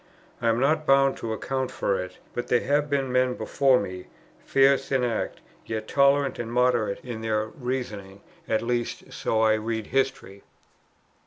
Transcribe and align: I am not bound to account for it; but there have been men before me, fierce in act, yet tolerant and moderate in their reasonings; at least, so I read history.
I 0.41 0.47
am 0.49 0.59
not 0.59 0.87
bound 0.87 1.15
to 1.17 1.31
account 1.31 1.69
for 1.69 1.99
it; 2.03 2.17
but 2.33 2.47
there 2.47 2.61
have 2.63 2.89
been 2.89 3.11
men 3.11 3.35
before 3.35 3.79
me, 3.79 4.07
fierce 4.43 4.91
in 4.91 5.03
act, 5.03 5.41
yet 5.67 5.87
tolerant 5.87 6.39
and 6.39 6.51
moderate 6.51 7.05
in 7.05 7.21
their 7.21 7.45
reasonings; 7.49 8.21
at 8.49 8.63
least, 8.63 9.13
so 9.13 9.41
I 9.41 9.53
read 9.53 9.85
history. 9.85 10.41